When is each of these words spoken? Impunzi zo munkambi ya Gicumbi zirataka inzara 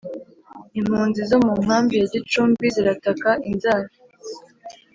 Impunzi 0.79 1.21
zo 1.29 1.37
munkambi 1.45 1.93
ya 1.99 2.07
Gicumbi 2.13 2.65
zirataka 2.75 3.29
inzara 3.49 3.87